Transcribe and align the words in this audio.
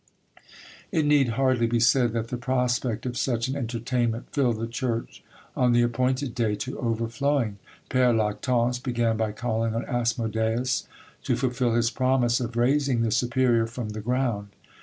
It 0.91 1.05
need 1.05 1.27
hardly 1.37 1.67
be 1.67 1.79
said 1.79 2.13
that 2.13 2.29
the 2.29 2.37
prospect 2.37 3.05
of 3.05 3.15
such 3.15 3.47
an 3.47 3.55
entertainment 3.55 4.33
filled 4.33 4.57
the 4.57 4.65
church 4.65 5.21
on 5.55 5.73
the 5.73 5.83
appointed 5.83 6.33
day 6.33 6.55
to 6.55 6.79
overflowing. 6.79 7.59
Pere 7.87 8.11
Lactance 8.11 8.79
began 8.81 9.15
by 9.15 9.31
calling 9.31 9.75
on 9.75 9.85
Asmodeus 9.85 10.87
to 11.21 11.35
fulfil 11.37 11.75
his 11.75 11.91
promise 11.91 12.39
of 12.39 12.55
raising 12.57 13.03
the 13.03 13.11
superior 13.11 13.67
from 13.67 13.89
the 13.89 14.01
ground. 14.01 14.47